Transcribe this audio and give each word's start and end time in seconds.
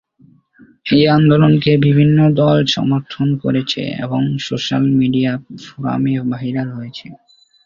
এই 0.85 1.03
আন্দোলনকে 1.17 1.71
বিভিন্ন 1.85 2.17
দল 2.41 2.57
সমর্থন 2.67 3.27
করেছে 3.43 3.81
এবং 4.05 4.21
সোশ্যাল 4.47 4.83
মিডিয়া 4.99 5.31
ফোরামে 5.63 6.13
ভাইরাল 6.31 6.69
হয়েছে। 6.77 7.07